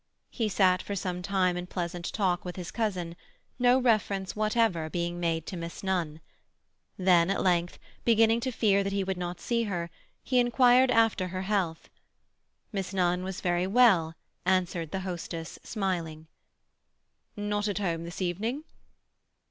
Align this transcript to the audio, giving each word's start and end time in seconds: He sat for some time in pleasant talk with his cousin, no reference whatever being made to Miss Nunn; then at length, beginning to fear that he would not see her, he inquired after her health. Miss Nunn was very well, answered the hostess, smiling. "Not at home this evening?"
He 0.31 0.49
sat 0.49 0.81
for 0.81 0.95
some 0.95 1.21
time 1.21 1.55
in 1.55 1.67
pleasant 1.67 2.11
talk 2.11 2.43
with 2.43 2.55
his 2.55 2.71
cousin, 2.71 3.15
no 3.59 3.77
reference 3.77 4.35
whatever 4.35 4.89
being 4.89 5.19
made 5.19 5.45
to 5.45 5.55
Miss 5.57 5.83
Nunn; 5.83 6.21
then 6.97 7.29
at 7.29 7.43
length, 7.43 7.77
beginning 8.03 8.39
to 8.39 8.51
fear 8.51 8.83
that 8.83 8.93
he 8.93 9.03
would 9.03 9.15
not 9.15 9.39
see 9.39 9.65
her, 9.65 9.91
he 10.23 10.39
inquired 10.39 10.89
after 10.89 11.27
her 11.27 11.43
health. 11.43 11.87
Miss 12.71 12.95
Nunn 12.95 13.23
was 13.23 13.41
very 13.41 13.67
well, 13.67 14.15
answered 14.43 14.89
the 14.89 15.01
hostess, 15.01 15.59
smiling. 15.63 16.25
"Not 17.37 17.67
at 17.67 17.77
home 17.77 18.03
this 18.03 18.23
evening?" 18.23 18.63